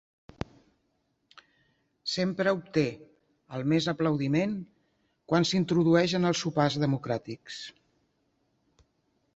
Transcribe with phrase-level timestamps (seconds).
[2.13, 2.85] Sempre obté
[3.59, 4.57] el més aplaudiment
[5.33, 7.61] quan s'introdueix en els sopars democràtics.